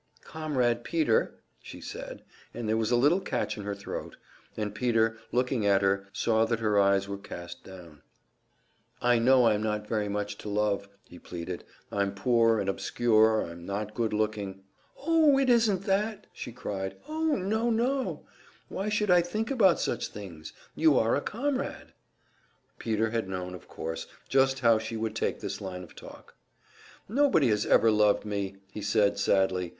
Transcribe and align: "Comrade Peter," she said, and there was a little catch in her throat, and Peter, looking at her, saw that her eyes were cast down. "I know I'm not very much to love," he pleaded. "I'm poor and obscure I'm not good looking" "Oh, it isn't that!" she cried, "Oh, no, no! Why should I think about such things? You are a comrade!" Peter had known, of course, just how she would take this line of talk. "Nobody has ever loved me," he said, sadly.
"Comrade 0.25 0.83
Peter," 0.83 1.43
she 1.61 1.79
said, 1.79 2.23
and 2.55 2.67
there 2.67 2.75
was 2.75 2.89
a 2.89 2.95
little 2.95 3.19
catch 3.19 3.55
in 3.55 3.61
her 3.65 3.75
throat, 3.75 4.17
and 4.57 4.73
Peter, 4.73 5.19
looking 5.31 5.63
at 5.63 5.83
her, 5.83 6.07
saw 6.11 6.43
that 6.43 6.57
her 6.57 6.79
eyes 6.79 7.07
were 7.07 7.19
cast 7.19 7.63
down. 7.63 8.01
"I 8.99 9.19
know 9.19 9.45
I'm 9.45 9.61
not 9.61 9.85
very 9.85 10.09
much 10.09 10.39
to 10.39 10.49
love," 10.49 10.89
he 11.03 11.19
pleaded. 11.19 11.65
"I'm 11.91 12.15
poor 12.15 12.57
and 12.57 12.67
obscure 12.67 13.43
I'm 13.43 13.63
not 13.63 13.93
good 13.93 14.11
looking" 14.11 14.63
"Oh, 14.97 15.37
it 15.37 15.51
isn't 15.51 15.83
that!" 15.83 16.25
she 16.33 16.51
cried, 16.51 16.95
"Oh, 17.07 17.35
no, 17.35 17.69
no! 17.69 18.25
Why 18.69 18.89
should 18.89 19.11
I 19.11 19.21
think 19.21 19.51
about 19.51 19.79
such 19.79 20.07
things? 20.07 20.51
You 20.73 20.97
are 20.97 21.15
a 21.15 21.21
comrade!" 21.21 21.93
Peter 22.79 23.11
had 23.11 23.29
known, 23.29 23.53
of 23.53 23.67
course, 23.67 24.07
just 24.27 24.61
how 24.61 24.79
she 24.79 24.97
would 24.97 25.15
take 25.15 25.41
this 25.41 25.61
line 25.61 25.83
of 25.83 25.93
talk. 25.95 26.33
"Nobody 27.07 27.49
has 27.49 27.67
ever 27.67 27.91
loved 27.91 28.25
me," 28.25 28.55
he 28.71 28.81
said, 28.81 29.19
sadly. 29.19 29.69